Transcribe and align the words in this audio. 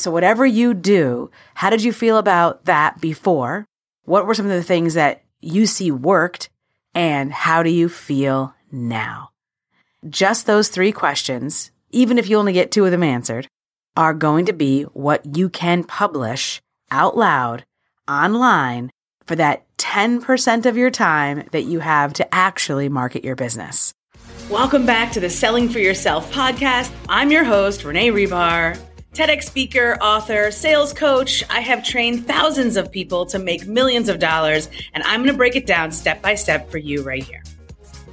So, 0.00 0.10
whatever 0.10 0.46
you 0.46 0.72
do, 0.72 1.30
how 1.54 1.68
did 1.68 1.84
you 1.84 1.92
feel 1.92 2.16
about 2.16 2.64
that 2.64 3.02
before? 3.02 3.66
What 4.04 4.26
were 4.26 4.34
some 4.34 4.46
of 4.46 4.52
the 4.52 4.62
things 4.62 4.94
that 4.94 5.22
you 5.42 5.66
see 5.66 5.90
worked? 5.90 6.48
And 6.94 7.30
how 7.30 7.62
do 7.62 7.68
you 7.68 7.90
feel 7.90 8.54
now? 8.72 9.28
Just 10.08 10.46
those 10.46 10.70
three 10.70 10.90
questions, 10.90 11.70
even 11.90 12.16
if 12.16 12.30
you 12.30 12.38
only 12.38 12.54
get 12.54 12.72
two 12.72 12.86
of 12.86 12.90
them 12.90 13.02
answered, 13.02 13.46
are 13.94 14.14
going 14.14 14.46
to 14.46 14.54
be 14.54 14.84
what 14.84 15.36
you 15.36 15.50
can 15.50 15.84
publish 15.84 16.62
out 16.90 17.14
loud 17.14 17.66
online 18.08 18.90
for 19.26 19.36
that 19.36 19.66
10% 19.76 20.64
of 20.64 20.78
your 20.78 20.90
time 20.90 21.46
that 21.52 21.64
you 21.64 21.80
have 21.80 22.14
to 22.14 22.34
actually 22.34 22.88
market 22.88 23.22
your 23.22 23.36
business. 23.36 23.92
Welcome 24.48 24.86
back 24.86 25.12
to 25.12 25.20
the 25.20 25.30
Selling 25.30 25.68
for 25.68 25.78
Yourself 25.78 26.32
podcast. 26.32 26.90
I'm 27.08 27.30
your 27.30 27.44
host, 27.44 27.84
Renee 27.84 28.08
Hribar. 28.08 28.80
TEDx 29.14 29.42
speaker, 29.42 29.98
author, 30.00 30.52
sales 30.52 30.92
coach. 30.92 31.42
I 31.50 31.60
have 31.60 31.82
trained 31.82 32.28
thousands 32.28 32.76
of 32.76 32.92
people 32.92 33.26
to 33.26 33.40
make 33.40 33.66
millions 33.66 34.08
of 34.08 34.20
dollars, 34.20 34.68
and 34.94 35.02
I'm 35.02 35.20
going 35.20 35.32
to 35.32 35.36
break 35.36 35.56
it 35.56 35.66
down 35.66 35.90
step 35.90 36.22
by 36.22 36.36
step 36.36 36.70
for 36.70 36.78
you 36.78 37.02
right 37.02 37.24
here. 37.24 37.42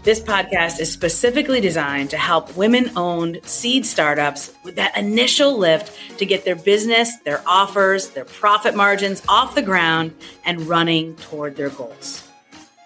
This 0.01 0.19
podcast 0.19 0.79
is 0.79 0.91
specifically 0.91 1.61
designed 1.61 2.09
to 2.11 2.17
help 2.17 2.55
women 2.57 2.89
owned 2.95 3.41
seed 3.43 3.85
startups 3.85 4.51
with 4.63 4.75
that 4.77 4.97
initial 4.97 5.55
lift 5.55 6.17
to 6.17 6.25
get 6.25 6.45
their 6.45 6.55
business, 6.55 7.15
their 7.19 7.43
offers, 7.45 8.09
their 8.09 8.25
profit 8.25 8.75
margins 8.75 9.21
off 9.29 9.53
the 9.53 9.61
ground 9.61 10.15
and 10.45 10.61
running 10.61 11.15
toward 11.17 11.57
their 11.57 11.69
goals. 11.69 12.27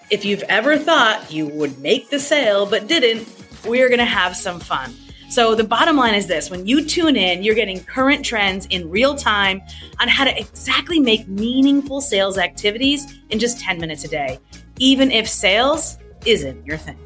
If 0.09 0.25
you've 0.25 0.43
ever 0.43 0.77
thought 0.77 1.31
you 1.31 1.47
would 1.47 1.79
make 1.79 2.09
the 2.09 2.19
sale 2.19 2.65
but 2.65 2.87
didn't, 2.87 3.25
we're 3.65 3.87
going 3.87 3.99
to 3.99 4.05
have 4.05 4.35
some 4.35 4.59
fun. 4.59 4.93
So 5.31 5.55
the 5.55 5.63
bottom 5.63 5.95
line 5.95 6.13
is 6.13 6.27
this 6.27 6.49
when 6.49 6.67
you 6.67 6.83
tune 6.83 7.15
in, 7.15 7.41
you're 7.41 7.55
getting 7.55 7.81
current 7.85 8.25
trends 8.25 8.65
in 8.65 8.89
real 8.89 9.15
time 9.15 9.61
on 10.01 10.09
how 10.09 10.25
to 10.25 10.37
exactly 10.37 10.99
make 10.99 11.25
meaningful 11.25 12.01
sales 12.01 12.37
activities 12.37 13.17
in 13.29 13.39
just 13.39 13.57
10 13.61 13.79
minutes 13.79 14.03
a 14.03 14.09
day, 14.09 14.39
even 14.77 15.09
if 15.09 15.29
sales 15.29 15.97
isn't 16.25 16.65
your 16.65 16.77
thing. 16.77 16.97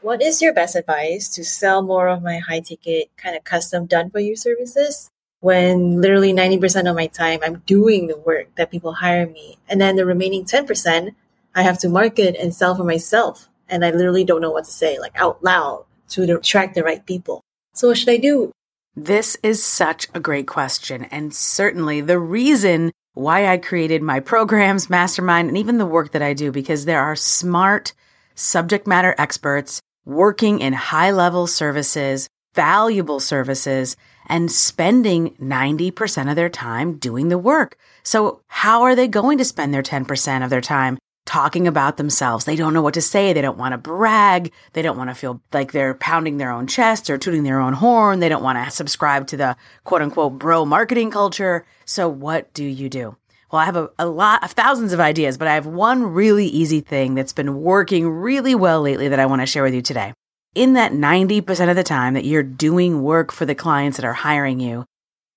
What 0.00 0.22
is 0.22 0.40
your 0.40 0.54
best 0.54 0.76
advice 0.76 1.28
to 1.34 1.44
sell 1.44 1.82
more 1.82 2.08
of 2.08 2.22
my 2.22 2.38
high 2.38 2.60
ticket, 2.60 3.10
kind 3.18 3.36
of 3.36 3.44
custom 3.44 3.84
done 3.84 4.08
for 4.08 4.18
you 4.18 4.34
services 4.34 5.10
when 5.40 6.00
literally 6.00 6.32
90% 6.32 6.88
of 6.88 6.96
my 6.96 7.08
time 7.08 7.40
I'm 7.42 7.62
doing 7.66 8.06
the 8.06 8.16
work 8.16 8.46
that 8.54 8.70
people 8.70 8.94
hire 8.94 9.26
me? 9.26 9.58
And 9.68 9.78
then 9.78 9.96
the 9.96 10.06
remaining 10.06 10.46
10%, 10.46 11.10
I 11.54 11.62
have 11.64 11.78
to 11.80 11.88
market 11.90 12.34
and 12.40 12.54
sell 12.54 12.74
for 12.74 12.84
myself. 12.84 13.50
And 13.68 13.84
I 13.84 13.90
literally 13.90 14.24
don't 14.24 14.40
know 14.40 14.50
what 14.50 14.64
to 14.64 14.70
say, 14.70 14.98
like 14.98 15.12
out 15.16 15.44
loud 15.44 15.84
to 16.08 16.36
attract 16.36 16.74
the 16.74 16.82
right 16.82 17.04
people. 17.04 17.42
So 17.74 17.88
what 17.88 17.98
should 17.98 18.08
I 18.08 18.18
do? 18.18 18.52
This 18.96 19.36
is 19.42 19.64
such 19.64 20.06
a 20.14 20.20
great 20.20 20.46
question. 20.46 21.04
And 21.04 21.34
certainly 21.34 22.00
the 22.00 22.18
reason 22.18 22.92
why 23.14 23.46
I 23.46 23.58
created 23.58 24.02
my 24.02 24.20
programs, 24.20 24.90
mastermind, 24.90 25.48
and 25.48 25.58
even 25.58 25.78
the 25.78 25.86
work 25.86 26.12
that 26.12 26.22
I 26.22 26.32
do, 26.32 26.52
because 26.52 26.84
there 26.84 27.00
are 27.00 27.16
smart 27.16 27.92
subject 28.34 28.86
matter 28.86 29.14
experts 29.18 29.80
working 30.04 30.60
in 30.60 30.72
high 30.72 31.10
level 31.10 31.46
services, 31.46 32.28
valuable 32.54 33.20
services, 33.20 33.96
and 34.26 34.50
spending 34.50 35.30
90% 35.36 36.30
of 36.30 36.36
their 36.36 36.48
time 36.48 36.98
doing 36.98 37.28
the 37.28 37.38
work. 37.38 37.76
So 38.02 38.40
how 38.46 38.82
are 38.82 38.94
they 38.94 39.08
going 39.08 39.38
to 39.38 39.44
spend 39.44 39.74
their 39.74 39.82
10% 39.82 40.44
of 40.44 40.50
their 40.50 40.60
time 40.60 40.98
talking 41.34 41.66
about 41.66 41.96
themselves. 41.96 42.44
They 42.44 42.54
don't 42.54 42.72
know 42.72 42.80
what 42.80 42.94
to 42.94 43.00
say. 43.00 43.32
They 43.32 43.42
don't 43.42 43.58
want 43.58 43.72
to 43.72 43.78
brag. 43.78 44.52
They 44.72 44.82
don't 44.82 44.96
want 44.96 45.10
to 45.10 45.16
feel 45.16 45.42
like 45.52 45.72
they're 45.72 45.94
pounding 45.94 46.36
their 46.36 46.52
own 46.52 46.68
chest 46.68 47.10
or 47.10 47.18
tooting 47.18 47.42
their 47.42 47.60
own 47.60 47.72
horn. 47.72 48.20
They 48.20 48.28
don't 48.28 48.44
want 48.44 48.64
to 48.64 48.70
subscribe 48.70 49.26
to 49.26 49.36
the 49.36 49.56
quote 49.82 50.00
unquote 50.00 50.38
bro 50.38 50.64
marketing 50.64 51.10
culture. 51.10 51.66
So 51.86 52.08
what 52.08 52.54
do 52.54 52.62
you 52.62 52.88
do? 52.88 53.16
Well, 53.50 53.60
I 53.60 53.64
have 53.64 53.74
a, 53.74 53.90
a 53.98 54.06
lot 54.06 54.44
of 54.44 54.52
thousands 54.52 54.92
of 54.92 55.00
ideas, 55.00 55.36
but 55.36 55.48
I 55.48 55.54
have 55.54 55.66
one 55.66 56.04
really 56.04 56.46
easy 56.46 56.80
thing 56.80 57.16
that's 57.16 57.32
been 57.32 57.62
working 57.62 58.08
really 58.08 58.54
well 58.54 58.82
lately 58.82 59.08
that 59.08 59.18
I 59.18 59.26
want 59.26 59.42
to 59.42 59.46
share 59.46 59.64
with 59.64 59.74
you 59.74 59.82
today. 59.82 60.14
In 60.54 60.74
that 60.74 60.92
90% 60.92 61.68
of 61.68 61.74
the 61.74 61.82
time 61.82 62.14
that 62.14 62.24
you're 62.24 62.44
doing 62.44 63.02
work 63.02 63.32
for 63.32 63.44
the 63.44 63.56
clients 63.56 63.96
that 63.96 64.06
are 64.06 64.12
hiring 64.12 64.60
you, 64.60 64.84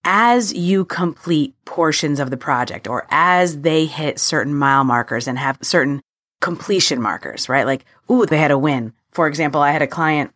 as 0.03 0.53
you 0.53 0.85
complete 0.85 1.53
portions 1.65 2.19
of 2.19 2.29
the 2.29 2.37
project 2.37 2.87
or 2.87 3.05
as 3.09 3.61
they 3.61 3.85
hit 3.85 4.19
certain 4.19 4.55
mile 4.55 4.83
markers 4.83 5.27
and 5.27 5.37
have 5.37 5.57
certain 5.61 6.01
completion 6.41 7.01
markers, 7.01 7.49
right? 7.49 7.65
Like, 7.65 7.85
ooh, 8.09 8.25
they 8.25 8.37
had 8.37 8.51
a 8.51 8.57
win. 8.57 8.93
For 9.11 9.27
example, 9.27 9.61
I 9.61 9.71
had 9.71 9.81
a 9.81 9.87
client 9.87 10.31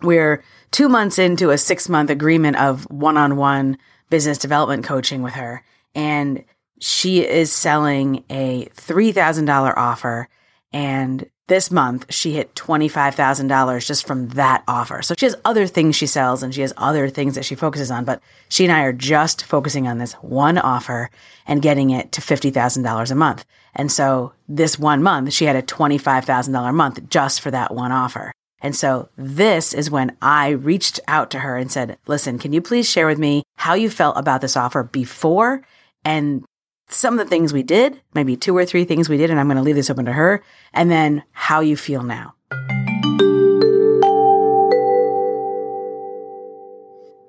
where 0.00 0.42
two 0.70 0.88
months 0.88 1.18
into 1.18 1.50
a 1.50 1.58
six 1.58 1.88
month 1.88 2.10
agreement 2.10 2.56
of 2.56 2.84
one 2.90 3.16
on 3.16 3.36
one 3.36 3.78
business 4.10 4.38
development 4.38 4.84
coaching 4.84 5.22
with 5.22 5.34
her, 5.34 5.64
and 5.94 6.44
she 6.80 7.26
is 7.26 7.52
selling 7.52 8.24
a 8.28 8.66
$3,000 8.76 9.76
offer 9.76 10.28
and 10.72 11.28
this 11.48 11.70
month 11.70 12.06
she 12.12 12.32
hit 12.32 12.54
$25,000 12.54 13.86
just 13.86 14.06
from 14.06 14.28
that 14.30 14.62
offer. 14.68 15.02
So 15.02 15.14
she 15.18 15.26
has 15.26 15.36
other 15.44 15.66
things 15.66 15.96
she 15.96 16.06
sells 16.06 16.42
and 16.42 16.54
she 16.54 16.60
has 16.60 16.72
other 16.76 17.08
things 17.08 17.34
that 17.34 17.44
she 17.44 17.54
focuses 17.54 17.90
on, 17.90 18.04
but 18.04 18.22
she 18.48 18.64
and 18.64 18.72
I 18.72 18.82
are 18.82 18.92
just 18.92 19.44
focusing 19.44 19.86
on 19.86 19.98
this 19.98 20.12
one 20.14 20.58
offer 20.58 21.10
and 21.46 21.62
getting 21.62 21.90
it 21.90 22.12
to 22.12 22.20
$50,000 22.20 23.10
a 23.10 23.14
month. 23.14 23.44
And 23.74 23.90
so 23.90 24.32
this 24.48 24.78
one 24.78 25.02
month 25.02 25.32
she 25.32 25.46
had 25.46 25.56
a 25.56 25.62
$25,000 25.62 26.74
month 26.74 27.08
just 27.08 27.40
for 27.40 27.50
that 27.50 27.74
one 27.74 27.92
offer. 27.92 28.32
And 28.60 28.76
so 28.76 29.08
this 29.16 29.74
is 29.74 29.90
when 29.90 30.16
I 30.22 30.50
reached 30.50 31.00
out 31.08 31.32
to 31.32 31.40
her 31.40 31.56
and 31.56 31.70
said, 31.70 31.98
listen, 32.06 32.38
can 32.38 32.52
you 32.52 32.62
please 32.62 32.88
share 32.88 33.08
with 33.08 33.18
me 33.18 33.42
how 33.56 33.74
you 33.74 33.90
felt 33.90 34.16
about 34.16 34.40
this 34.40 34.56
offer 34.56 34.84
before 34.84 35.62
and 36.04 36.44
some 36.92 37.18
of 37.18 37.24
the 37.24 37.28
things 37.28 37.52
we 37.52 37.62
did, 37.62 38.00
maybe 38.14 38.36
two 38.36 38.56
or 38.56 38.64
three 38.64 38.84
things 38.84 39.08
we 39.08 39.16
did, 39.16 39.30
and 39.30 39.40
I'm 39.40 39.46
going 39.46 39.56
to 39.56 39.62
leave 39.62 39.76
this 39.76 39.90
open 39.90 40.04
to 40.04 40.12
her, 40.12 40.42
and 40.72 40.90
then 40.90 41.22
how 41.32 41.60
you 41.60 41.76
feel 41.76 42.02
now. 42.02 42.34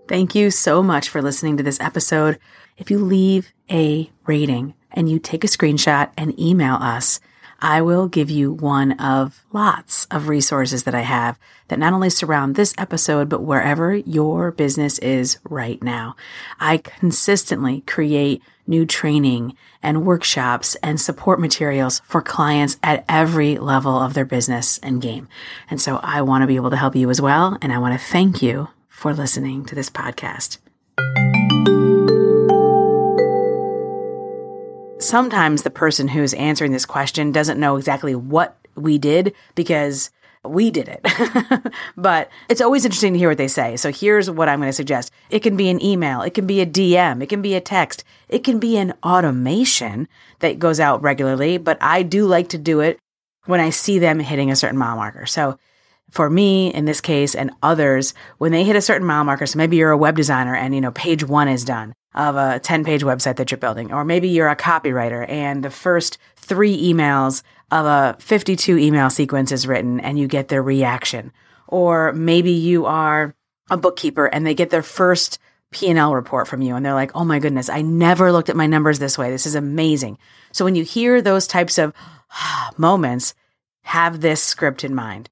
Thank 0.07 0.35
you 0.35 0.51
so 0.51 0.84
much 0.84 1.09
for 1.09 1.22
listening 1.22 1.57
to 1.57 1.63
this 1.63 1.79
episode. 1.79 2.38
If 2.78 2.91
you 2.91 3.00
leave 3.00 3.53
a 3.72 4.12
rating 4.25 4.75
and 4.91 5.09
you 5.09 5.18
take 5.18 5.44
a 5.44 5.47
screenshot 5.47 6.12
and 6.18 6.38
email 6.40 6.75
us, 6.75 7.19
I 7.63 7.81
will 7.81 8.09
give 8.09 8.29
you 8.29 8.51
one 8.51 8.91
of 9.00 9.46
lots 9.53 10.03
of 10.12 10.28
resources 10.28 10.84
that 10.84 10.94
I 10.94 11.01
have 11.01 11.40
that 11.69 11.79
not 11.79 11.94
only 11.94 12.09
surround 12.09 12.56
this 12.56 12.74
episode, 12.78 13.29
but 13.29 13.41
wherever 13.41 13.96
your 13.96 14.51
business 14.51 15.00
is 15.00 15.38
right 15.50 15.81
now. 15.81 16.18
I 16.59 16.78
consistently 16.78 17.79
create 17.88 18.44
new 18.68 18.85
training 18.85 19.56
and 19.81 20.06
workshops 20.06 20.75
and 20.84 21.00
support 21.00 21.40
materials 21.40 22.01
for 22.03 22.22
clients 22.22 22.78
at 22.84 23.06
every 23.07 23.57
level 23.57 23.97
of 23.97 24.13
their 24.13 24.25
business 24.25 24.78
and 24.80 25.01
game. 25.01 25.30
And 25.69 25.80
so 25.80 26.01
I 26.03 26.22
want 26.22 26.41
to 26.41 26.47
be 26.47 26.57
able 26.57 26.69
to 26.72 26.75
help 26.75 26.97
you 26.97 27.09
as 27.09 27.22
well. 27.22 27.57
And 27.62 27.72
I 27.72 27.78
want 27.78 27.97
to 27.97 28.06
thank 28.06 28.41
you 28.41 28.68
for 28.90 29.13
listening 29.13 29.63
to 29.66 29.75
this 29.75 29.90
podcast. 29.90 30.57
Sometimes 35.13 35.62
the 35.62 35.69
person 35.69 36.07
who's 36.07 36.34
answering 36.34 36.72
this 36.72 36.88
question 36.88 37.31
doesn't 37.31 37.59
know 37.59 37.75
exactly 37.75 38.16
what 38.16 38.57
we 38.74 38.97
did 38.97 39.31
because 39.53 40.09
we 40.44 40.72
did 40.72 40.90
it. 40.90 41.72
but 41.96 42.31
it's 42.50 42.62
always 42.62 42.84
interesting 42.84 43.13
to 43.13 43.19
hear 43.19 43.29
what 43.29 43.38
they 43.38 43.47
say. 43.47 43.78
So 43.78 43.91
here's 43.91 44.28
what 44.28 44.50
I'm 44.50 44.57
going 44.57 44.69
to 44.69 44.74
suggest. 44.74 45.12
It 45.29 45.41
can 45.41 45.56
be 45.56 45.69
an 45.69 45.79
email. 45.84 46.24
It 46.24 46.34
can 46.34 46.47
be 46.47 46.62
a 46.62 46.66
DM. 46.66 47.22
It 47.22 47.29
can 47.29 47.44
be 47.44 47.53
a 47.53 47.62
text. 47.62 48.03
It 48.28 48.44
can 48.44 48.57
be 48.57 48.75
an 48.75 48.96
automation 49.03 50.07
that 50.40 50.57
goes 50.57 50.79
out 50.79 51.03
regularly, 51.03 51.59
but 51.59 51.78
I 51.80 52.01
do 52.01 52.25
like 52.25 52.50
to 52.50 52.57
do 52.57 52.80
it 52.80 52.97
when 53.45 53.59
I 53.59 53.69
see 53.69 54.00
them 54.00 54.19
hitting 54.19 54.50
a 54.50 54.56
certain 54.56 54.80
mile 54.80 54.95
marker. 54.95 55.28
So 55.28 55.59
for 56.09 56.28
me 56.28 56.74
in 56.74 56.85
this 56.85 57.01
case 57.01 57.35
and 57.35 57.51
others, 57.62 58.16
when 58.40 58.51
they 58.51 58.63
hit 58.63 58.75
a 58.75 58.81
certain 58.81 59.06
mile 59.06 59.25
marker, 59.25 59.45
so 59.45 59.59
maybe 59.59 59.78
you're 59.78 59.91
a 59.91 59.95
web 59.95 60.16
designer 60.16 60.56
and 60.56 60.74
you 60.74 60.81
know 60.81 60.91
page 60.91 61.24
one 61.24 61.50
is 61.50 61.63
done 61.63 61.94
of 62.16 62.35
a 62.35 62.59
10 62.59 62.83
page 62.83 63.04
website 63.04 63.38
that 63.38 63.51
you're 63.51 63.57
building, 63.57 63.92
or 63.92 64.06
maybe 64.06 64.30
you're 64.30 64.50
a 64.50 64.56
copywriter 64.56 65.27
and 65.30 65.63
the 65.63 65.69
first 65.69 66.18
three 66.36 66.92
emails 66.92 67.44
of 67.71 67.86
a 67.86 68.15
52 68.19 68.77
email 68.77 69.10
sequence 69.10 69.51
is 69.51 69.68
written 69.68 70.00
and 70.00 70.19
you 70.19 70.27
get 70.27 70.48
their 70.48 70.63
reaction, 70.63 71.31
or 71.68 72.13
maybe 72.13 72.51
you 72.51 72.86
are 72.86 73.36
a 73.69 73.77
bookkeeper 73.77 74.25
and 74.25 74.45
they 74.45 74.54
get 74.54 74.69
their 74.69 74.83
first 74.83 75.39
P&L 75.71 76.13
report 76.13 76.48
from 76.48 76.62
you 76.62 76.75
and 76.75 76.86
they're 76.86 76.94
like, 76.94 77.15
"Oh 77.15 77.24
my 77.24 77.39
goodness, 77.39 77.68
I 77.68 77.81
never 77.81 78.31
looked 78.31 78.50
at 78.50 78.56
my 78.56 78.68
numbers 78.68 79.00
this 79.00 79.18
way. 79.18 79.31
This 79.31 79.48
is 79.48 79.56
amazing." 79.56 80.19
So 80.51 80.66
when 80.66 80.75
you 80.75 80.83
hear 80.83 81.21
those 81.21 81.48
types 81.48 81.80
of 81.80 81.94
ah, 82.31 82.71
moments, 82.77 83.33
have 83.81 84.21
this 84.21 84.44
script 84.44 84.83
in 84.83 84.94
mind 84.94 85.30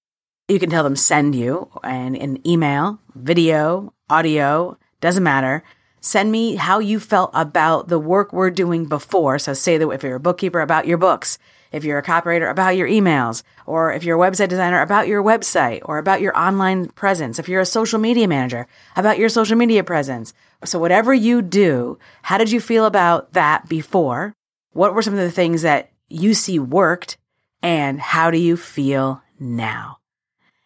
you 0.52 0.60
can 0.60 0.70
tell 0.70 0.84
them 0.84 0.98
send 0.98 1.34
you 1.34 1.70
an, 1.82 2.16
an 2.16 2.46
email, 2.46 3.00
video, 3.16 3.94
audio, 4.10 4.78
doesn't 5.00 5.24
matter. 5.24 5.64
Send 6.02 6.32
me 6.32 6.56
how 6.56 6.80
you 6.80 7.00
felt 7.00 7.30
about 7.34 7.88
the 7.88 8.00
work 8.00 8.34
we're 8.34 8.50
doing 8.50 8.86
before. 8.86 9.40
So 9.40 9.54
say 9.54 9.78
that 9.78 9.90
if 9.90 10.04
you're 10.04 10.16
a 10.16 10.20
bookkeeper 10.20 10.60
about 10.60 10.88
your 10.88 10.98
books 10.98 11.38
If 11.72 11.86
you're 11.86 11.98
a 11.98 12.04
copywriter, 12.04 12.52
about 12.52 12.76
your 12.76 12.88
emails. 12.88 13.44
Or 13.66 13.94
if 13.94 14.04
you're 14.04 14.22
a 14.22 14.30
website 14.30 14.50
designer, 14.50 14.82
about 14.82 15.08
your 15.08 15.24
website 15.24 15.82
or 15.86 15.98
about 15.98 16.22
your 16.22 16.38
online 16.38 16.90
presence. 16.90 17.40
If 17.40 17.48
you're 17.48 17.62
a 17.62 17.66
social 17.66 18.00
media 18.00 18.28
manager, 18.28 18.68
about 18.96 19.18
your 19.18 19.30
social 19.30 19.58
media 19.58 19.84
presence. 19.84 20.34
So 20.66 20.80
whatever 20.80 21.14
you 21.14 21.42
do, 21.42 21.98
how 22.24 22.38
did 22.38 22.52
you 22.52 22.60
feel 22.60 22.86
about 22.86 23.34
that 23.34 23.70
before? 23.70 24.34
What 24.74 24.94
were 24.94 25.02
some 25.02 25.14
of 25.14 25.20
the 25.22 25.32
things 25.32 25.62
that 25.62 25.92
you 26.10 26.34
see 26.34 26.60
worked? 26.60 27.18
And 27.64 28.02
how 28.02 28.32
do 28.32 28.38
you 28.38 28.58
feel 28.58 29.22
now? 29.40 29.98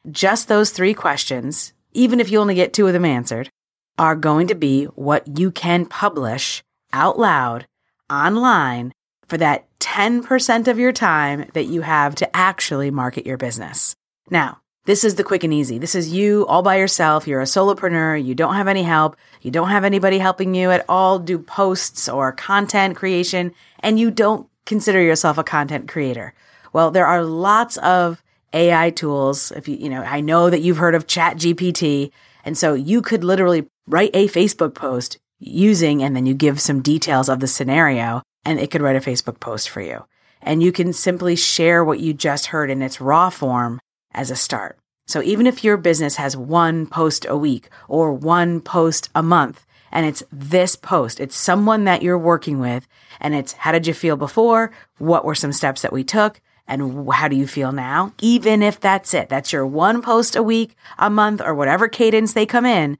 Just 0.09 0.47
those 0.47 0.71
three 0.71 0.93
questions, 0.93 1.73
even 1.93 2.19
if 2.19 2.31
you 2.31 2.39
only 2.39 2.55
get 2.55 2.73
two 2.73 2.87
of 2.87 2.93
them 2.93 3.05
answered, 3.05 3.49
are 3.97 4.15
going 4.15 4.47
to 4.47 4.55
be 4.55 4.85
what 4.85 5.39
you 5.39 5.51
can 5.51 5.85
publish 5.85 6.63
out 6.91 7.17
loud 7.17 7.67
online 8.09 8.93
for 9.27 9.37
that 9.37 9.67
10% 9.79 10.67
of 10.67 10.79
your 10.79 10.91
time 10.91 11.49
that 11.53 11.65
you 11.65 11.81
have 11.81 12.15
to 12.15 12.35
actually 12.35 12.91
market 12.91 13.25
your 13.25 13.37
business. 13.37 13.95
Now, 14.29 14.59
this 14.85 15.03
is 15.03 15.15
the 15.15 15.23
quick 15.23 15.43
and 15.43 15.53
easy. 15.53 15.79
This 15.79 15.95
is 15.95 16.13
you 16.13 16.45
all 16.45 16.61
by 16.61 16.77
yourself. 16.77 17.27
You're 17.27 17.41
a 17.41 17.45
solopreneur. 17.45 18.23
You 18.23 18.35
don't 18.35 18.55
have 18.55 18.67
any 18.67 18.83
help. 18.83 19.15
You 19.41 19.49
don't 19.49 19.69
have 19.69 19.83
anybody 19.83 20.19
helping 20.19 20.53
you 20.53 20.69
at 20.69 20.85
all 20.87 21.17
do 21.17 21.39
posts 21.39 22.07
or 22.07 22.31
content 22.31 22.95
creation, 22.95 23.51
and 23.79 23.99
you 23.99 24.11
don't 24.11 24.47
consider 24.65 25.01
yourself 25.01 25.39
a 25.39 25.43
content 25.43 25.87
creator. 25.87 26.33
Well, 26.71 26.91
there 26.91 27.07
are 27.07 27.23
lots 27.23 27.77
of 27.77 28.21
AI 28.53 28.91
tools. 28.91 29.51
If 29.51 29.67
you, 29.67 29.77
you 29.77 29.89
know, 29.89 30.01
I 30.01 30.21
know 30.21 30.49
that 30.49 30.61
you've 30.61 30.77
heard 30.77 30.95
of 30.95 31.07
Chat 31.07 31.37
GPT. 31.37 32.11
And 32.43 32.57
so 32.57 32.73
you 32.73 33.01
could 33.01 33.23
literally 33.23 33.67
write 33.87 34.11
a 34.13 34.27
Facebook 34.27 34.73
post 34.73 35.17
using, 35.39 36.01
and 36.03 36.15
then 36.15 36.25
you 36.25 36.33
give 36.33 36.59
some 36.61 36.81
details 36.81 37.29
of 37.29 37.39
the 37.39 37.47
scenario 37.47 38.21
and 38.45 38.59
it 38.59 38.71
could 38.71 38.81
write 38.81 38.95
a 38.95 38.99
Facebook 38.99 39.39
post 39.39 39.69
for 39.69 39.81
you. 39.81 40.05
And 40.41 40.61
you 40.61 40.71
can 40.71 40.93
simply 40.93 41.35
share 41.35 41.83
what 41.83 41.99
you 41.99 42.13
just 42.13 42.47
heard 42.47 42.69
in 42.69 42.81
its 42.81 43.01
raw 43.01 43.29
form 43.29 43.79
as 44.13 44.29
a 44.29 44.35
start. 44.35 44.77
So 45.07 45.21
even 45.21 45.47
if 45.47 45.63
your 45.63 45.77
business 45.77 46.15
has 46.15 46.37
one 46.37 46.87
post 46.87 47.25
a 47.27 47.35
week 47.35 47.69
or 47.87 48.13
one 48.13 48.61
post 48.61 49.09
a 49.15 49.23
month, 49.23 49.65
and 49.91 50.05
it's 50.05 50.23
this 50.31 50.75
post, 50.75 51.19
it's 51.19 51.35
someone 51.35 51.85
that 51.85 52.01
you're 52.01 52.17
working 52.17 52.59
with, 52.59 52.87
and 53.19 53.33
it's 53.33 53.53
how 53.53 53.71
did 53.71 53.87
you 53.87 53.93
feel 53.93 54.17
before? 54.17 54.71
What 54.97 55.25
were 55.25 55.35
some 55.35 55.53
steps 55.53 55.81
that 55.83 55.93
we 55.93 56.03
took? 56.03 56.41
And 56.67 57.07
how 57.11 57.27
do 57.27 57.35
you 57.35 57.47
feel 57.47 57.71
now? 57.71 58.13
Even 58.19 58.63
if 58.63 58.79
that's 58.79 59.13
it, 59.13 59.29
that's 59.29 59.53
your 59.53 59.65
one 59.65 60.01
post 60.01 60.35
a 60.35 60.43
week, 60.43 60.75
a 60.97 61.09
month, 61.09 61.39
or 61.39 61.53
whatever 61.53 61.87
cadence 61.87 62.33
they 62.33 62.45
come 62.45 62.65
in, 62.65 62.97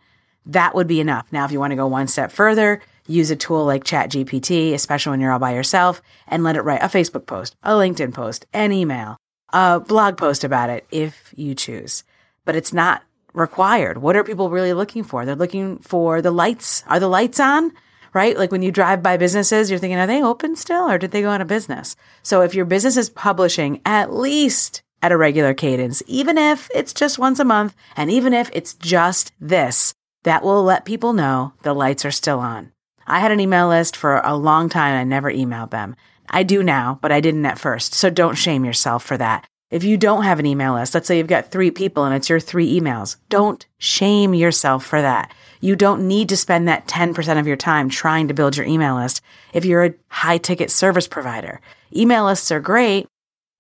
that 0.48 0.76
would 0.76 0.88
be 0.88 1.00
enough. 1.00 1.28
Now, 1.32 1.46
if 1.46 1.52
you 1.52 1.60
want 1.60 1.72
to 1.72 1.78
go 1.78 1.88
one 1.88 2.08
step 2.08 2.32
further, 2.32 2.82
use 3.08 3.32
a 3.32 3.36
tool 3.36 3.66
like 3.66 3.84
ChatGPT, 3.84 4.74
especially 4.74 5.12
when 5.12 5.22
you're 5.22 5.32
all 5.32 5.40
by 5.40 5.54
yourself, 5.54 6.02
and 6.28 6.44
let 6.44 6.56
it 6.56 6.62
write 6.62 6.84
a 6.84 6.88
Facebook 6.88 7.26
post, 7.26 7.56
a 7.64 7.72
LinkedIn 7.72 8.14
post, 8.14 8.46
an 8.54 8.72
email, 8.72 9.18
a 9.54 9.80
blog 9.80 10.18
post 10.18 10.44
about 10.44 10.70
it 10.70 10.86
if 10.92 11.34
you 11.36 11.56
choose. 11.56 12.04
But 12.46 12.56
it's 12.56 12.74
not 12.74 13.04
required. 13.34 13.98
What 13.98 14.16
are 14.16 14.24
people 14.24 14.50
really 14.50 14.74
looking 14.74 15.04
for? 15.04 15.26
They're 15.26 15.36
looking 15.36 15.80
for 15.80 16.22
the 16.22 16.32
lights. 16.32 16.84
Are 16.88 17.00
the 17.00 17.08
lights 17.08 17.40
on? 17.40 17.72
Right? 18.14 18.38
Like 18.38 18.52
when 18.52 18.62
you 18.62 18.72
drive 18.72 19.04
by 19.04 19.18
businesses, 19.18 19.70
you're 19.70 19.80
thinking, 19.80 20.00
are 20.00 20.08
they 20.08 20.24
open 20.24 20.56
still 20.56 20.90
or 20.90 20.98
did 20.98 21.12
they 21.12 21.22
go 21.22 21.32
out 21.32 21.42
of 21.42 21.48
business? 21.48 21.98
So 22.24 22.42
if 22.42 22.56
your 22.56 22.64
business 22.64 22.96
is 22.96 23.10
publishing 23.10 23.82
at 23.86 24.14
least 24.14 24.84
at 25.02 25.12
a 25.12 25.18
regular 25.18 25.54
cadence, 25.54 26.02
even 26.08 26.38
if 26.38 26.70
it's 26.74 26.94
just 26.94 27.20
once 27.20 27.40
a 27.40 27.46
month 27.46 27.76
and 27.98 28.10
even 28.10 28.34
if 28.34 28.50
it's 28.54 28.74
just 28.74 29.34
this, 29.42 29.94
that 30.26 30.44
will 30.44 30.64
let 30.64 30.86
people 30.86 31.14
know 31.14 31.54
the 31.62 31.74
lights 31.74 32.04
are 32.04 32.12
still 32.12 32.40
on. 32.40 32.72
I 33.08 33.20
had 33.20 33.32
an 33.32 33.40
email 33.40 33.70
list 33.70 33.96
for 33.96 34.18
a 34.18 34.36
long 34.36 34.70
time. 34.70 35.00
I 35.00 35.04
never 35.04 35.32
emailed 35.32 35.70
them. 35.70 35.96
I 36.30 36.42
do 36.42 36.64
now, 36.64 36.98
but 37.02 37.12
I 37.12 37.22
didn't 37.22 37.46
at 37.46 37.60
first. 37.60 37.94
So 37.94 38.10
don't 38.10 38.34
shame 38.34 38.66
yourself 38.66 39.06
for 39.06 39.18
that. 39.18 39.46
If 39.70 39.84
you 39.84 39.98
don't 39.98 40.24
have 40.24 40.40
an 40.40 40.48
email 40.48 40.74
list, 40.74 40.96
let's 40.96 41.08
say 41.08 41.20
you've 41.20 41.28
got 41.28 41.52
three 41.52 41.70
people 41.70 42.06
and 42.06 42.16
it's 42.16 42.30
your 42.30 42.40
three 42.40 42.80
emails, 42.80 43.18
don't 43.30 43.66
shame 43.78 44.34
yourself 44.34 44.84
for 44.84 45.00
that. 45.00 45.32
You 45.62 45.76
don't 45.76 46.08
need 46.08 46.30
to 46.30 46.38
spend 46.38 46.68
that 46.68 46.88
10% 46.88 47.40
of 47.40 47.48
your 47.48 47.56
time 47.56 47.90
trying 47.90 48.28
to 48.28 48.34
build 48.34 48.58
your 48.58 48.66
email 48.66 48.96
list 48.96 49.22
if 49.54 49.64
you're 49.64 49.86
a 49.86 49.94
high 50.08 50.40
ticket 50.40 50.72
service 50.72 51.08
provider. 51.08 51.62
Email 51.96 52.26
lists 52.26 52.52
are 52.52 52.60
great 52.60 53.06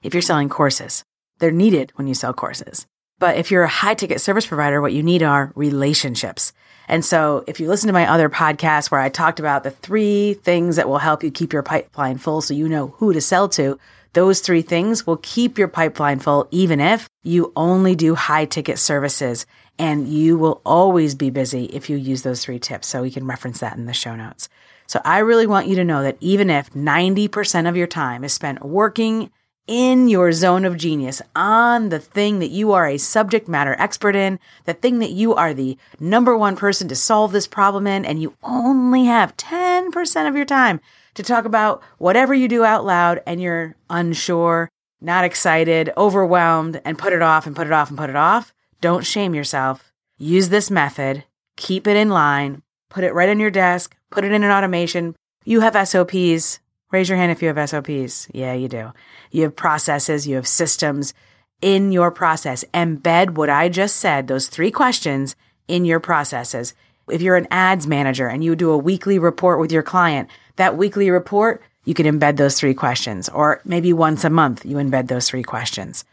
if 0.03 0.13
you're 0.15 0.21
selling 0.21 0.49
courses. 0.49 1.03
They're 1.37 1.51
needed 1.51 1.91
when 1.95 2.07
you 2.07 2.15
sell 2.15 2.33
courses. 2.33 2.87
But 3.19 3.37
if 3.37 3.51
you're 3.51 3.63
a 3.63 3.67
high 3.67 3.93
ticket 3.93 4.21
service 4.21 4.45
provider, 4.45 4.81
what 4.81 4.93
you 4.93 5.03
need 5.03 5.23
are 5.23 5.51
relationships. 5.55 6.53
And 6.87 7.03
so 7.03 7.43
if 7.47 7.59
you 7.59 7.67
listen 7.67 7.87
to 7.87 7.93
my 7.93 8.09
other 8.09 8.29
podcast 8.29 8.91
where 8.91 9.01
I 9.01 9.09
talked 9.09 9.39
about 9.39 9.63
the 9.63 9.71
three 9.71 10.35
things 10.35 10.75
that 10.75 10.87
will 10.87 10.97
help 10.97 11.23
you 11.23 11.31
keep 11.31 11.53
your 11.53 11.63
pipeline 11.63 12.17
full 12.17 12.41
so 12.41 12.53
you 12.53 12.69
know 12.69 12.87
who 12.97 13.13
to 13.13 13.21
sell 13.21 13.49
to, 13.49 13.79
those 14.13 14.39
three 14.39 14.61
things 14.61 15.05
will 15.05 15.17
keep 15.17 15.57
your 15.57 15.67
pipeline 15.67 16.19
full, 16.19 16.47
even 16.51 16.79
if 16.79 17.09
you 17.23 17.51
only 17.55 17.95
do 17.95 18.15
high 18.15 18.45
ticket 18.45 18.79
services. 18.79 19.45
And 19.77 20.07
you 20.07 20.37
will 20.37 20.61
always 20.65 21.15
be 21.15 21.29
busy 21.29 21.65
if 21.65 21.89
you 21.89 21.97
use 21.97 22.21
those 22.21 22.43
three 22.43 22.59
tips. 22.59 22.87
So 22.87 23.01
we 23.01 23.11
can 23.11 23.27
reference 23.27 23.59
that 23.59 23.75
in 23.75 23.87
the 23.87 23.93
show 23.93 24.15
notes. 24.15 24.47
So 24.87 25.01
I 25.03 25.19
really 25.19 25.47
want 25.47 25.67
you 25.67 25.75
to 25.77 25.83
know 25.83 26.03
that 26.03 26.17
even 26.21 26.49
if 26.49 26.71
90% 26.71 27.67
of 27.67 27.75
your 27.75 27.87
time 27.87 28.23
is 28.23 28.31
spent 28.31 28.63
working 28.63 29.31
in 29.67 30.07
your 30.07 30.31
zone 30.31 30.65
of 30.65 30.77
genius 30.77 31.21
on 31.35 31.89
the 31.89 31.99
thing 31.99 32.39
that 32.39 32.51
you 32.51 32.71
are 32.71 32.87
a 32.87 32.97
subject 32.97 33.47
matter 33.47 33.75
expert 33.79 34.15
in, 34.15 34.39
the 34.65 34.73
thing 34.73 34.99
that 34.99 35.11
you 35.11 35.33
are 35.33 35.53
the 35.53 35.77
number 35.99 36.37
one 36.37 36.55
person 36.55 36.87
to 36.87 36.95
solve 36.95 37.31
this 37.31 37.47
problem 37.47 37.87
in, 37.87 38.05
and 38.05 38.21
you 38.21 38.35
only 38.43 39.05
have 39.05 39.35
10% 39.37 40.27
of 40.27 40.35
your 40.35 40.45
time 40.45 40.79
to 41.15 41.23
talk 41.23 41.45
about 41.45 41.81
whatever 41.97 42.33
you 42.33 42.47
do 42.47 42.63
out 42.63 42.85
loud 42.85 43.21
and 43.25 43.41
you're 43.41 43.75
unsure, 43.89 44.69
not 45.01 45.23
excited, 45.23 45.91
overwhelmed, 45.97 46.81
and 46.85 46.99
put 46.99 47.13
it 47.13 47.21
off 47.21 47.47
and 47.47 47.55
put 47.55 47.67
it 47.67 47.73
off 47.73 47.89
and 47.89 47.97
put 47.97 48.09
it 48.09 48.15
off. 48.15 48.53
Don't 48.81 49.05
shame 49.05 49.33
yourself. 49.33 49.91
Use 50.17 50.49
this 50.49 50.69
method, 50.69 51.23
keep 51.57 51.87
it 51.87 51.97
in 51.97 52.09
line, 52.09 52.61
put 52.89 53.03
it 53.03 53.13
right 53.13 53.29
on 53.29 53.39
your 53.39 53.51
desk, 53.51 53.95
put 54.11 54.23
it 54.23 54.31
in 54.31 54.43
an 54.43 54.51
automation. 54.51 55.15
You 55.43 55.61
have 55.61 55.87
SOPs, 55.87 56.59
Raise 56.95 57.09
your 57.09 57.17
hand 57.17 57.33
if 57.33 57.41
you 57.41 57.49
have 57.51 57.69
SOPs. 57.69 58.29
Yeah, 58.33 58.53
you 58.53 58.69
do. 58.69 58.93
You 59.29 59.43
have 59.43 59.53
processes, 59.57 60.25
you 60.25 60.37
have 60.37 60.47
systems 60.47 61.13
in 61.59 61.91
your 61.91 62.09
process. 62.09 62.63
Embed 62.73 63.31
what 63.31 63.49
I 63.49 63.67
just 63.67 63.97
said, 63.97 64.29
those 64.29 64.47
three 64.47 64.71
questions 64.71 65.35
in 65.67 65.83
your 65.83 65.99
processes. 65.99 66.73
If 67.11 67.21
you're 67.21 67.35
an 67.35 67.49
ads 67.51 67.85
manager 67.85 68.29
and 68.29 68.45
you 68.45 68.55
do 68.55 68.71
a 68.71 68.77
weekly 68.77 69.19
report 69.19 69.59
with 69.59 69.73
your 69.73 69.83
client, 69.83 70.29
that 70.55 70.77
weekly 70.77 71.09
report, 71.09 71.61
you 71.83 71.93
can 71.93 72.05
embed 72.05 72.37
those 72.37 72.57
three 72.57 72.73
questions. 72.73 73.27
Or 73.27 73.59
maybe 73.65 73.91
once 73.91 74.23
a 74.23 74.29
month, 74.29 74.65
you 74.65 74.77
embed 74.77 75.09
those 75.09 75.29
three 75.29 75.43
questions. 75.43 76.05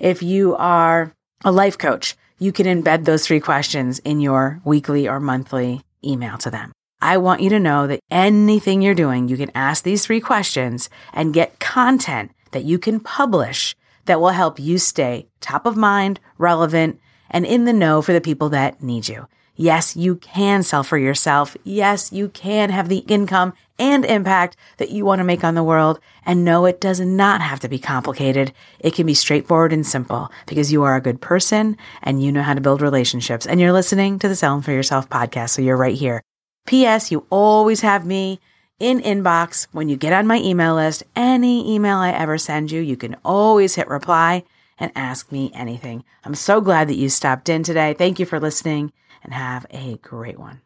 If 0.00 0.20
you 0.20 0.56
are 0.56 1.12
a 1.44 1.52
life 1.52 1.78
coach, 1.78 2.16
you 2.40 2.50
can 2.50 2.66
embed 2.66 3.04
those 3.04 3.24
three 3.24 3.38
questions 3.38 4.00
in 4.00 4.18
your 4.18 4.60
weekly 4.64 5.06
or 5.06 5.20
monthly 5.20 5.82
email 6.02 6.38
to 6.38 6.50
them. 6.50 6.73
I 7.04 7.18
want 7.18 7.42
you 7.42 7.50
to 7.50 7.60
know 7.60 7.86
that 7.86 8.00
anything 8.10 8.80
you're 8.80 8.94
doing, 8.94 9.28
you 9.28 9.36
can 9.36 9.50
ask 9.54 9.84
these 9.84 10.06
three 10.06 10.20
questions 10.20 10.88
and 11.12 11.34
get 11.34 11.60
content 11.60 12.32
that 12.52 12.64
you 12.64 12.78
can 12.78 12.98
publish 12.98 13.76
that 14.06 14.22
will 14.22 14.30
help 14.30 14.58
you 14.58 14.78
stay 14.78 15.26
top 15.42 15.66
of 15.66 15.76
mind, 15.76 16.18
relevant, 16.38 16.98
and 17.28 17.44
in 17.44 17.66
the 17.66 17.74
know 17.74 18.00
for 18.00 18.14
the 18.14 18.22
people 18.22 18.48
that 18.48 18.82
need 18.82 19.06
you. 19.06 19.26
Yes, 19.54 19.94
you 19.94 20.16
can 20.16 20.62
sell 20.62 20.82
for 20.82 20.96
yourself. 20.96 21.58
Yes, 21.62 22.10
you 22.10 22.30
can 22.30 22.70
have 22.70 22.88
the 22.88 23.04
income 23.06 23.52
and 23.78 24.06
impact 24.06 24.56
that 24.78 24.90
you 24.90 25.04
want 25.04 25.20
to 25.20 25.24
make 25.24 25.44
on 25.44 25.54
the 25.54 25.62
world. 25.62 26.00
And 26.24 26.42
no, 26.42 26.64
it 26.64 26.80
does 26.80 27.00
not 27.00 27.42
have 27.42 27.60
to 27.60 27.68
be 27.68 27.78
complicated. 27.78 28.54
It 28.80 28.94
can 28.94 29.04
be 29.04 29.14
straightforward 29.14 29.74
and 29.74 29.86
simple 29.86 30.32
because 30.46 30.72
you 30.72 30.84
are 30.84 30.96
a 30.96 31.02
good 31.02 31.20
person 31.20 31.76
and 32.02 32.22
you 32.22 32.32
know 32.32 32.42
how 32.42 32.54
to 32.54 32.62
build 32.62 32.80
relationships. 32.80 33.46
And 33.46 33.60
you're 33.60 33.72
listening 33.72 34.18
to 34.20 34.28
the 34.28 34.34
Selling 34.34 34.62
for 34.62 34.72
Yourself 34.72 35.10
podcast. 35.10 35.50
So 35.50 35.60
you're 35.60 35.76
right 35.76 35.94
here. 35.94 36.22
P.S. 36.66 37.10
You 37.10 37.26
always 37.30 37.82
have 37.82 38.06
me 38.06 38.40
in 38.78 39.00
inbox 39.00 39.66
when 39.72 39.88
you 39.88 39.96
get 39.96 40.12
on 40.12 40.26
my 40.26 40.38
email 40.38 40.74
list. 40.74 41.02
Any 41.14 41.74
email 41.74 41.98
I 41.98 42.10
ever 42.10 42.38
send 42.38 42.70
you, 42.70 42.80
you 42.80 42.96
can 42.96 43.16
always 43.24 43.74
hit 43.74 43.88
reply 43.88 44.44
and 44.78 44.90
ask 44.96 45.30
me 45.30 45.50
anything. 45.54 46.04
I'm 46.24 46.34
so 46.34 46.60
glad 46.60 46.88
that 46.88 46.96
you 46.96 47.08
stopped 47.08 47.48
in 47.48 47.62
today. 47.62 47.94
Thank 47.94 48.18
you 48.18 48.26
for 48.26 48.40
listening 48.40 48.92
and 49.22 49.32
have 49.32 49.66
a 49.70 49.98
great 49.98 50.38
one. 50.38 50.60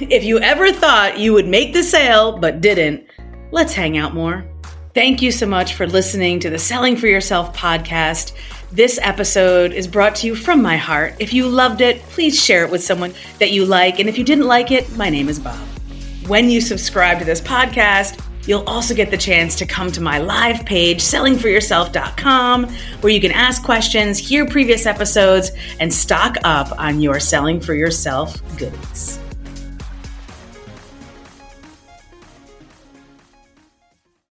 If 0.00 0.24
you 0.24 0.38
ever 0.38 0.72
thought 0.72 1.18
you 1.18 1.32
would 1.32 1.48
make 1.48 1.72
the 1.72 1.82
sale 1.82 2.38
but 2.38 2.60
didn't, 2.60 3.06
let's 3.50 3.72
hang 3.72 3.98
out 3.98 4.14
more. 4.14 4.44
Thank 4.94 5.22
you 5.22 5.30
so 5.30 5.46
much 5.46 5.74
for 5.74 5.86
listening 5.86 6.40
to 6.40 6.50
the 6.50 6.58
Selling 6.58 6.96
for 6.96 7.06
Yourself 7.06 7.56
podcast. 7.56 8.32
This 8.72 9.00
episode 9.02 9.72
is 9.72 9.88
brought 9.88 10.14
to 10.16 10.28
you 10.28 10.36
from 10.36 10.62
my 10.62 10.76
heart. 10.76 11.16
If 11.18 11.32
you 11.32 11.48
loved 11.48 11.80
it, 11.80 12.00
please 12.04 12.40
share 12.40 12.64
it 12.64 12.70
with 12.70 12.84
someone 12.84 13.12
that 13.40 13.50
you 13.50 13.64
like. 13.64 13.98
And 13.98 14.08
if 14.08 14.16
you 14.16 14.22
didn't 14.22 14.46
like 14.46 14.70
it, 14.70 14.96
my 14.96 15.10
name 15.10 15.28
is 15.28 15.40
Bob. 15.40 15.58
When 16.28 16.48
you 16.48 16.60
subscribe 16.60 17.18
to 17.18 17.24
this 17.24 17.40
podcast, 17.40 18.24
you'll 18.46 18.62
also 18.68 18.94
get 18.94 19.10
the 19.10 19.16
chance 19.16 19.56
to 19.56 19.66
come 19.66 19.90
to 19.90 20.00
my 20.00 20.18
live 20.18 20.64
page, 20.66 21.00
sellingforyourself.com, 21.00 22.68
where 23.00 23.12
you 23.12 23.20
can 23.20 23.32
ask 23.32 23.64
questions, 23.64 24.18
hear 24.18 24.46
previous 24.46 24.86
episodes, 24.86 25.50
and 25.80 25.92
stock 25.92 26.36
up 26.44 26.70
on 26.78 27.00
your 27.00 27.18
Selling 27.18 27.58
for 27.58 27.74
Yourself 27.74 28.40
goodies. 28.56 29.18